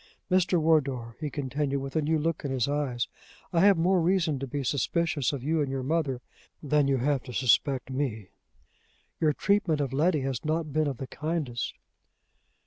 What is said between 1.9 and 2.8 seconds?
a new look in his